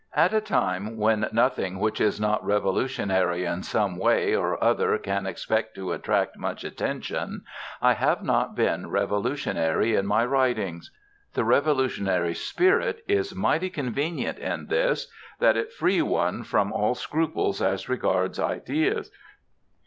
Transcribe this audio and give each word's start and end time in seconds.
At 0.15 0.33
a 0.33 0.41
time 0.41 0.97
when 0.97 1.29
nothing 1.31 1.77
which 1.77 2.01
is 2.01 2.19
not 2.19 2.43
revolutionary 2.43 3.45
in 3.45 3.61
some 3.61 3.97
way 3.97 4.35
or 4.35 4.63
other 4.63 4.97
can 4.97 5.27
expect 5.27 5.75
to 5.75 5.91
attract 5.91 6.39
much 6.39 6.63
attention 6.63 7.43
I 7.83 7.93
have 7.93 8.23
not 8.23 8.55
been 8.55 8.89
revolutionary 8.89 9.93
in 9.93 10.07
my 10.07 10.25
writings. 10.25 10.89
The 11.35 11.43
revolutionary 11.43 12.33
spirit 12.33 13.03
is 13.07 13.35
mighty 13.35 13.69
convenient 13.69 14.39
in 14.39 14.65
this, 14.65 15.05
that 15.37 15.55
it 15.55 15.71
frees 15.71 16.01
one 16.01 16.41
from 16.45 16.71
all 16.73 16.95
scruples 16.95 17.61
as 17.61 17.87
regards 17.87 18.39
ideas. 18.39 19.11